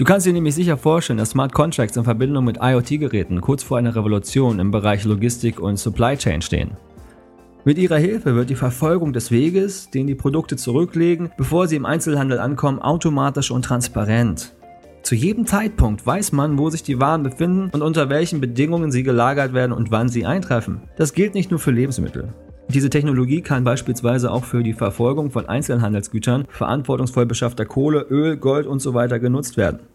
Du 0.00 0.06
kannst 0.06 0.24
dir 0.24 0.32
nämlich 0.32 0.54
sicher 0.54 0.78
vorstellen, 0.78 1.18
dass 1.18 1.32
Smart 1.32 1.52
Contracts 1.52 1.94
in 1.94 2.04
Verbindung 2.04 2.46
mit 2.46 2.56
IoT-Geräten 2.62 3.42
kurz 3.42 3.62
vor 3.62 3.76
einer 3.76 3.94
Revolution 3.94 4.58
im 4.58 4.70
Bereich 4.70 5.04
Logistik 5.04 5.60
und 5.60 5.78
Supply 5.78 6.16
Chain 6.16 6.40
stehen. 6.40 6.70
Mit 7.66 7.76
ihrer 7.76 7.98
Hilfe 7.98 8.34
wird 8.34 8.48
die 8.48 8.54
Verfolgung 8.54 9.12
des 9.12 9.30
Weges, 9.30 9.90
den 9.90 10.06
die 10.06 10.14
Produkte 10.14 10.56
zurücklegen, 10.56 11.30
bevor 11.36 11.68
sie 11.68 11.76
im 11.76 11.84
Einzelhandel 11.84 12.38
ankommen, 12.38 12.78
automatisch 12.78 13.50
und 13.50 13.62
transparent. 13.62 14.54
Zu 15.02 15.16
jedem 15.16 15.44
Zeitpunkt 15.44 16.06
weiß 16.06 16.32
man, 16.32 16.56
wo 16.56 16.70
sich 16.70 16.82
die 16.82 16.98
Waren 16.98 17.22
befinden 17.22 17.68
und 17.70 17.82
unter 17.82 18.08
welchen 18.08 18.40
Bedingungen 18.40 18.90
sie 18.90 19.02
gelagert 19.02 19.52
werden 19.52 19.72
und 19.72 19.90
wann 19.90 20.08
sie 20.08 20.24
eintreffen. 20.24 20.80
Das 20.96 21.12
gilt 21.12 21.34
nicht 21.34 21.50
nur 21.50 21.60
für 21.60 21.72
Lebensmittel. 21.72 22.32
Diese 22.72 22.88
Technologie 22.88 23.40
kann 23.40 23.64
beispielsweise 23.64 24.30
auch 24.30 24.44
für 24.44 24.62
die 24.62 24.74
Verfolgung 24.74 25.32
von 25.32 25.48
Einzelhandelsgütern, 25.48 26.46
verantwortungsvoll 26.48 27.26
beschaffter 27.26 27.66
Kohle, 27.66 28.06
Öl, 28.08 28.36
Gold 28.36 28.68
usw. 28.68 29.08
So 29.08 29.18
genutzt 29.18 29.56
werden. 29.56 29.89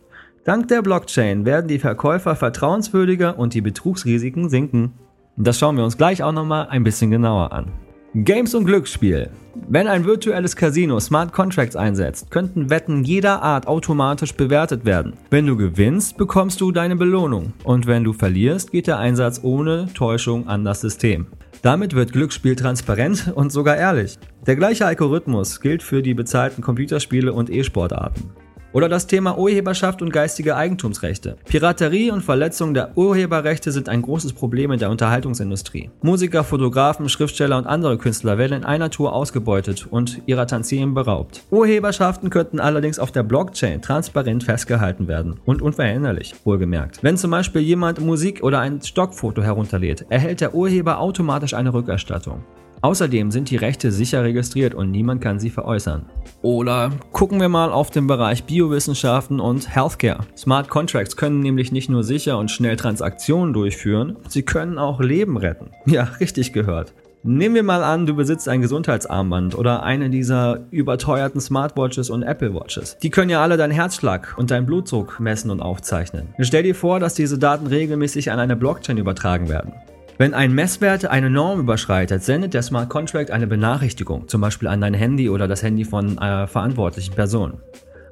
Dank 0.46 0.68
der 0.68 0.84
Blockchain 0.84 1.44
werden 1.44 1.68
die 1.68 1.80
Verkäufer 1.80 2.36
vertrauenswürdiger 2.36 3.40
und 3.40 3.56
die 3.56 3.62
Betrugsrisiken 3.62 4.48
sinken. 4.48 4.94
Das 5.38 5.58
schauen 5.58 5.76
wir 5.76 5.84
uns 5.84 5.98
gleich 5.98 6.22
auch 6.22 6.34
nochmal 6.34 6.68
ein 6.68 6.84
bisschen 6.84 7.10
genauer 7.10 7.52
an. 7.52 7.72
Games 8.14 8.54
und 8.54 8.66
Glücksspiel. 8.66 9.32
Wenn 9.68 9.88
ein 9.88 10.06
virtuelles 10.06 10.56
Casino 10.56 11.00
Smart 11.00 11.34
Contracts 11.34 11.76
einsetzt, 11.76 12.30
könnten 12.30 12.70
Wetten 12.70 13.04
jeder 13.04 13.42
Art 13.42 13.66
automatisch 13.66 14.36
bewertet 14.36 14.86
werden. 14.86 15.14
Wenn 15.32 15.48
du 15.48 15.58
gewinnst, 15.58 16.16
bekommst 16.16 16.62
du 16.62 16.72
deine 16.72 16.96
Belohnung. 16.96 17.54
Und 17.64 17.88
wenn 17.88 18.04
du 18.04 18.14
verlierst, 18.14 18.72
geht 18.72 18.86
der 18.86 19.00
Einsatz 19.00 19.40
ohne 19.42 19.88
Täuschung 19.96 20.48
an 20.48 20.64
das 20.64 20.80
System. 20.80 21.26
Damit 21.64 21.96
wird 21.96 22.14
Glücksspiel 22.14 22.56
transparent 22.56 23.34
und 23.34 23.52
sogar 23.52 23.78
ehrlich. 23.78 24.20
Der 24.46 24.56
gleiche 24.56 24.86
Algorithmus 24.86 25.60
gilt 25.60 25.82
für 25.82 26.04
die 26.04 26.14
bezahlten 26.14 26.62
Computerspiele 26.62 27.34
und 27.34 27.50
E-Sportarten. 27.50 28.45
Oder 28.76 28.90
das 28.90 29.08
Thema 29.08 29.38
Urheberschaft 29.38 30.02
und 30.02 30.12
geistige 30.12 30.58
Eigentumsrechte. 30.58 31.38
Piraterie 31.46 32.12
und 32.12 32.22
Verletzung 32.22 32.74
der 32.74 32.98
Urheberrechte 32.98 33.72
sind 33.72 33.88
ein 33.88 34.02
großes 34.02 34.34
Problem 34.34 34.70
in 34.74 34.80
der 34.80 34.90
Unterhaltungsindustrie. 34.90 35.92
Musiker, 36.02 36.44
Fotografen, 36.44 37.08
Schriftsteller 37.08 37.58
und 37.58 37.68
andere 37.68 37.98
Künstler 37.98 38.38
werden 38.38 38.58
in 38.58 38.66
einer 38.66 38.90
Tour 38.90 39.14
ausgebeutet 39.14 39.88
und 39.90 40.22
ihrer 40.26 40.46
Tantiemen 40.46 40.94
beraubt. 40.94 41.46
Urheberschaften 41.52 42.30
könnten 42.30 42.60
allerdings 42.60 43.00
auf 43.00 43.14
der 43.14 43.24
Blockchain 43.24 43.82
transparent 43.82 44.44
festgehalten 44.44 45.08
werden 45.08 45.40
und 45.46 45.62
unveränderlich, 45.62 46.36
wohlgemerkt. 46.44 47.02
Wenn 47.02 47.16
zum 47.16 47.32
Beispiel 47.32 47.62
jemand 47.62 48.02
Musik 48.02 48.44
oder 48.44 48.60
ein 48.60 48.82
Stockfoto 48.82 49.42
herunterlädt, 49.42 50.06
erhält 50.10 50.42
der 50.42 50.54
Urheber 50.54 51.00
automatisch 51.00 51.54
eine 51.54 51.74
Rückerstattung. 51.74 52.44
Außerdem 52.82 53.32
sind 53.32 53.50
die 53.50 53.56
Rechte 53.56 53.92
sicher 53.92 54.24
registriert 54.24 54.76
und 54.76 54.92
niemand 54.92 55.22
kann 55.22 55.40
sie 55.40 55.50
veräußern. 55.50 56.06
Oder 56.42 56.92
gucken 57.12 57.40
wir 57.40 57.50
mal 57.50 57.72
auf 57.72 57.90
den 57.90 58.08
Bereich 58.08 58.44
Biowissenschaften 58.44 59.40
und 59.40 59.76
Healthcare. 59.76 60.26
Smart 60.38 60.70
Contracts 60.70 61.18
können 61.18 61.40
nämlich 61.40 61.72
nicht 61.72 61.90
nur 61.90 62.04
sicher 62.04 62.38
und 62.38 62.52
schnell 62.52 62.76
Transaktionen 62.76 63.54
durchführen, 63.54 64.18
sie 64.28 64.44
können 64.44 64.78
auch 64.78 65.00
Leben 65.00 65.38
retten. 65.38 65.72
Ja, 65.88 66.04
richtig 66.20 66.52
gehört. 66.52 66.94
Nehmen 67.28 67.56
wir 67.56 67.64
mal 67.64 67.84
an, 67.84 68.06
du 68.06 68.16
besitzt 68.16 68.48
ein 68.48 68.62
Gesundheitsarmband 68.62 69.58
oder 69.58 69.82
eine 69.82 70.12
dieser 70.12 70.68
überteuerten 70.70 71.42
Smartwatches 71.42 72.12
und 72.12 72.22
Apple 72.22 72.54
Watches. 72.54 72.98
Die 73.02 73.10
können 73.10 73.32
ja 73.32 73.42
alle 73.42 73.58
deinen 73.58 73.72
Herzschlag 73.72 74.36
und 74.38 74.52
deinen 74.52 74.68
Blutdruck 74.68 75.20
messen 75.20 75.50
und 75.50 75.60
aufzeichnen. 75.60 76.36
Stell 76.40 76.62
dir 76.62 76.76
vor, 76.76 77.00
dass 77.00 77.16
diese 77.16 77.40
Daten 77.40 77.66
regelmäßig 77.66 78.32
an 78.32 78.38
eine 78.38 78.56
Blockchain 78.56 78.98
übertragen 78.98 79.50
werden. 79.50 79.74
Wenn 80.18 80.34
ein 80.34 80.54
Messwert 80.54 81.06
eine 81.06 81.30
Norm 81.30 81.60
überschreitet, 81.60 82.24
sendet 82.24 82.54
der 82.54 82.62
Smart 82.62 82.88
Contract 82.90 83.32
eine 83.32 83.48
Benachrichtigung, 83.48 84.30
zum 84.30 84.40
Beispiel 84.40 84.70
an 84.70 84.80
dein 84.80 84.94
Handy 84.94 85.30
oder 85.30 85.46
das 85.46 85.62
Handy 85.62 85.84
von 85.84 86.18
einer 86.20 86.48
verantwortlichen 86.48 87.14
Person. 87.14 87.56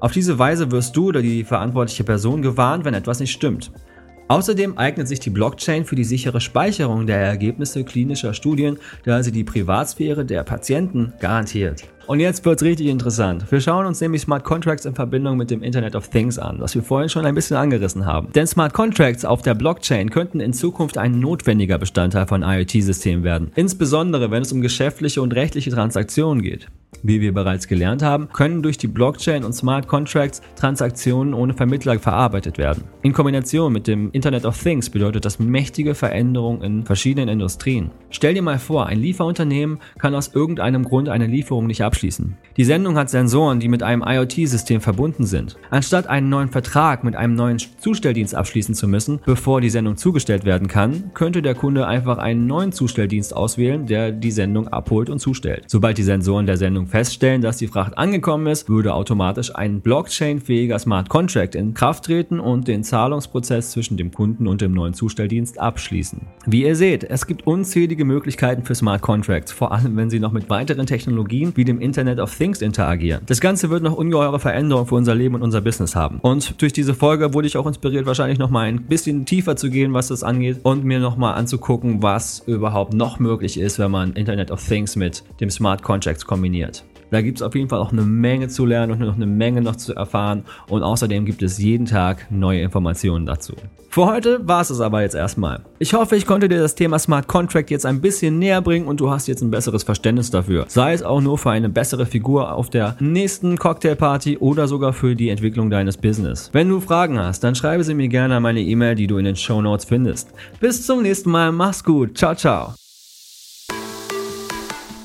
Auf 0.02 0.12
diese 0.12 0.38
Weise 0.38 0.70
wirst 0.70 0.98
du 0.98 1.08
oder 1.08 1.22
die 1.22 1.46
verantwortliche 1.46 2.04
Person 2.04 2.42
gewarnt, 2.42 2.84
wenn 2.84 2.94
etwas 2.94 3.22
nicht 3.22 3.32
stimmt. 3.32 3.72
Außerdem 4.27 4.77
eignet 4.77 5.08
sich 5.08 5.20
die 5.20 5.30
Blockchain 5.30 5.86
für 5.86 5.96
die 5.96 6.03
sichere 6.03 6.42
Speicherung 6.42 7.06
der 7.08 7.18
Ergebnisse 7.18 7.84
klinischer 7.84 8.34
Studien, 8.34 8.77
da 9.06 9.22
sie 9.22 9.32
die 9.32 9.44
Privatsphäre 9.44 10.25
der 10.25 10.44
Patienten 10.44 11.13
garantiert. 11.20 11.84
Und 12.06 12.20
jetzt 12.20 12.44
wird's 12.44 12.63
richtig 12.63 12.88
interessant. 12.88 13.50
Wir 13.50 13.62
schauen 13.62 13.86
uns 13.86 14.01
nämlich 14.01 14.24
Smart 14.24 14.44
Contracts 14.44 14.86
in 14.86 14.94
Verbindung 14.94 15.38
mit 15.38 15.50
dem 15.50 15.63
Internet 15.63 15.96
of 15.96 16.10
Things 16.10 16.38
an, 16.38 16.58
was 16.60 16.75
wir 16.75 16.84
vorhin 16.84 17.10
schon 17.10 17.25
ein 17.25 17.36
bisschen 17.36 17.56
angerissen 17.56 18.06
haben. 18.06 18.30
Denn 18.34 18.46
Smart 18.46 18.74
Contracts 18.74 19.24
auf 19.24 19.42
der 19.42 19.53
Blockchain 19.53 20.10
könnten 20.10 20.42
in 20.42 20.51
Zukunft 20.51 20.98
ein 20.98 21.20
notwendiger 21.20 21.77
Bestandteil 21.77 22.27
von 22.27 22.44
IoT-Systemen 22.44 23.24
werden. 23.24 23.51
Insbesondere 23.56 24.32
wenn 24.32 24.42
es 24.42 24.51
um 24.51 24.62
geschäftliche 24.62 25.22
und 25.22 25.34
rechtliche 25.34 25.72
Transaktionen 25.72 26.42
geht. 26.44 26.68
Wie 27.02 27.22
wir 27.22 27.34
bereits 27.34 27.68
gelernt 27.68 28.04
haben, 28.04 28.30
können 28.32 28.62
durch 28.62 28.78
die 28.78 28.88
Blockchain 28.88 29.44
und 29.44 29.54
Smart 29.54 29.88
Contracts 29.88 30.42
Transaktionen 30.56 31.34
ohne 31.34 31.54
Vermittler 31.54 31.98
verarbeitet 32.00 32.58
werden. 32.58 32.84
In 33.02 33.14
Kombination 33.14 33.74
mit 33.74 33.88
dem 33.88 34.12
Internet 34.12 34.46
of 34.46 34.62
Things 34.62 34.90
bedeutet 34.90 35.26
das 35.26 35.40
mächtige 35.40 35.96
Veränderungen 35.96 36.62
in 36.62 36.86
verschiedenen 36.86 37.30
Industrien. 37.30 37.92
Stell 38.10 38.34
dir 38.34 38.42
mal 38.42 38.60
vor, 38.60 38.88
ein 38.88 39.00
Lieferunternehmen 39.00 39.80
kann 39.98 40.16
aus 40.16 40.34
irgendeinem 40.34 40.84
Grund 40.84 41.10
eine 41.10 41.28
Lieferung 41.28 41.68
nicht 41.68 41.84
abschließen. 41.84 42.38
Die 42.58 42.64
Sendung 42.64 42.98
hat 42.98 43.10
Sensoren, 43.10 43.60
die 43.60 43.68
mit 43.68 43.84
einem 43.84 44.04
IoT-System 44.06 44.82
verbunden 44.82 45.26
sind. 45.26 45.58
Anstatt 45.70 46.08
einen 46.08 46.30
neuen 46.30 46.50
Vertrag 46.50 47.04
mit 47.04 47.16
einem 47.16 47.36
neuen 47.36 47.58
Zustelldienst 47.60 48.36
abschließen 48.36 48.76
zu 48.76 48.88
müssen, 48.88 49.20
bevor 49.26 49.62
die 49.62 49.70
Sendung 49.70 49.98
zugestellt 49.98 50.46
werden 50.46 50.68
kann, 50.68 51.12
könnte 51.14 51.42
der 51.42 51.56
Kunde 51.56 51.88
einfach 51.88 52.18
einen 52.18 52.48
neuen 52.48 52.72
Zustelldienst 52.72 53.36
auswählen, 53.36 53.86
der 53.86 54.12
die 54.12 54.32
Sendung 54.32 54.68
abholt 54.68 55.10
und 55.10 55.20
zustellt. 55.20 55.66
Sobald 55.68 55.98
die 55.98 56.04
Sensoren 56.04 56.46
der 56.46 56.58
Sendung 56.58 56.83
feststellen, 56.88 57.42
dass 57.42 57.58
die 57.58 57.68
Fracht 57.68 57.98
angekommen 57.98 58.48
ist, 58.48 58.70
würde 58.70 58.94
automatisch 58.94 59.56
ein 59.56 59.82
Blockchain-fähiger 59.82 60.80
Smart 60.80 61.10
Contract 61.10 61.56
in 61.56 61.74
Kraft 61.74 62.06
treten 62.06 62.40
und 62.40 62.68
den 62.68 62.84
Zahlungsprozess 62.84 63.72
zwischen 63.72 63.98
dem 63.98 64.12
Kunden 64.12 64.48
und 64.48 64.62
dem 64.62 64.74
neuen 64.74 64.94
Zustelldienst 64.94 65.60
abschließen. 65.60 66.22
Wie 66.46 66.63
ihr 66.63 66.75
seht, 66.75 67.04
es 67.04 67.28
gibt 67.28 67.48
unzählige 67.48 68.06
Möglichkeiten 68.06 68.63
für 68.63 68.75
Smart 68.75 69.02
Contracts, 69.02 69.52
vor 69.52 69.72
allem 69.72 69.96
wenn 69.98 70.10
sie 70.10 70.20
noch 70.20 70.32
mit 70.32 70.50
weiteren 70.50 70.86
Technologien 70.86 71.54
wie 71.56 71.66
dem 71.66 71.80
Internet 71.80 72.20
of 72.20 72.36
Things 72.36 72.62
interagieren. 72.62 73.22
Das 73.25 73.42
Ganze 73.42 73.70
wird 73.70 73.84
noch 73.84 73.96
ungeheure 73.96 74.40
Veränderungen 74.40 74.88
für 74.88 74.96
unser 74.96 75.16
Leben 75.16 75.36
und 75.36 75.42
unser 75.42 75.62
Business 75.62 75.96
haben. 75.96 76.20
Und 76.22 76.62
durch 76.62 76.74
diese 76.74 76.94
Folge 76.94 77.34
wurde 77.34 77.48
ich 77.48 77.58
auch 77.58 77.68
inspiriert, 77.68 78.06
wahrscheinlich 78.06 78.40
noch 78.40 78.50
mal 78.50 78.68
ein 78.68 78.84
bisschen 78.84 79.25
tiefer 79.25 79.56
zu 79.56 79.70
gehen, 79.70 79.94
was 79.94 80.08
das 80.08 80.24
angeht 80.24 80.60
und 80.63 80.84
mir 80.84 81.00
noch 81.00 81.18
mal 81.18 81.34
anzugucken, 81.34 82.02
was 82.02 82.44
überhaupt 82.46 82.94
noch 82.94 83.20
möglich 83.20 83.60
ist, 83.60 83.80
wenn 83.80 83.92
man 83.92 84.13
Internet 84.13 84.52
of 84.52 84.66
Things 84.66 84.96
mit 84.96 85.24
dem 85.40 85.50
Smart 85.50 85.84
Contracts 85.84 86.25
kombiniert. 86.25 86.73
Da 87.13 87.22
gibt 87.22 87.38
es 87.38 87.41
auf 87.43 87.53
jeden 87.53 87.70
Fall 87.70 87.77
auch 87.77 87.91
eine 87.91 88.01
Menge 88.01 88.48
zu 88.48 88.65
lernen 88.65 88.93
und 88.93 89.00
noch 89.00 89.15
eine 89.15 89.27
Menge 89.27 89.62
noch 89.62 89.75
zu 89.75 89.93
erfahren. 89.93 90.46
Und 90.67 90.82
außerdem 90.82 91.25
gibt 91.25 91.43
es 91.43 91.60
jeden 91.60 91.86
Tag 91.86 92.25
neue 92.32 92.62
Informationen 92.62 93.27
dazu. 93.27 93.53
Für 93.89 94.08
heute 94.08 94.48
war 94.48 94.62
es 94.62 94.72
es 94.72 94.82
aber 94.82 95.03
jetzt 95.03 95.13
erstmal. 95.13 95.62
Ich 95.77 95.93
hoffe, 95.93 96.15
ich 96.15 96.25
konnte 96.25 96.50
dir 96.50 96.58
das 96.58 96.74
Thema 96.74 96.98
Smart 96.98 97.27
Contract 97.27 97.70
jetzt 97.70 97.86
ein 97.86 98.01
bisschen 98.01 98.39
näher 98.39 98.63
bringen 98.63 98.88
und 98.88 99.00
du 99.00 99.12
hast 99.12 99.27
jetzt 99.27 99.43
ein 99.43 99.51
besseres 99.51 99.84
Verständnis 99.84 100.32
dafür. 100.32 100.65
Sei 100.67 100.93
es 100.93 101.03
auch 101.03 101.22
nur 101.22 101.38
für 101.38 101.51
eine 101.51 101.70
bessere 101.70 102.08
Figur 102.08 102.51
auf 102.51 102.72
der 102.72 102.96
nächsten 103.00 103.60
Cocktailparty 103.60 104.39
oder 104.39 104.67
sogar 104.67 104.91
für 104.91 105.15
die 105.15 105.29
Entwicklung 105.29 105.70
deines 105.70 105.98
Business. 105.98 106.50
Wenn 106.51 106.70
du 106.70 106.79
Fragen 106.79 107.20
hast, 107.20 107.43
dann 107.43 107.53
schreibe 107.53 107.84
sie 107.84 107.93
mir 107.93 108.08
gerne 108.08 108.38
an 108.38 108.41
meine 108.41 108.62
E-Mail, 108.62 108.96
die 108.96 109.05
du 109.05 109.20
in 109.20 109.25
den 109.25 109.36
Show 109.36 109.62
Notes 109.62 109.86
findest. 109.86 110.29
Bis 110.60 110.84
zum 110.84 111.03
nächsten 111.03 111.29
Mal, 111.29 111.51
mach's 111.51 111.84
gut, 111.84 112.17
ciao, 112.17 112.34
ciao. 112.34 112.74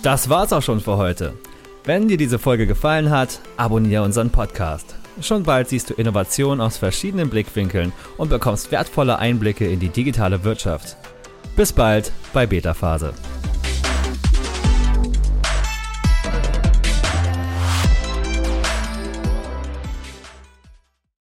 Das 0.02 0.30
war's 0.30 0.54
auch 0.54 0.62
schon 0.62 0.80
für 0.80 0.96
heute. 0.96 1.34
Wenn 1.88 2.07
dir 2.07 2.18
diese 2.18 2.38
Folge 2.38 2.66
gefallen 2.66 3.09
hat, 3.09 3.40
abonniere 3.57 4.02
unseren 4.02 4.28
Podcast. 4.28 4.95
Schon 5.23 5.45
bald 5.45 5.71
siehst 5.71 5.88
du 5.88 5.95
Innovationen 5.95 6.61
aus 6.61 6.76
verschiedenen 6.76 7.30
Blickwinkeln 7.30 7.95
und 8.18 8.28
bekommst 8.28 8.71
wertvolle 8.71 9.18
Einblicke 9.18 9.66
in 9.66 9.80
die 9.80 9.88
digitale 9.88 10.45
Wirtschaft. 10.45 10.99
Bis 11.57 11.73
bald 11.73 12.12
bei 12.35 12.47
Beta 12.47 12.75
Phase. 12.75 13.14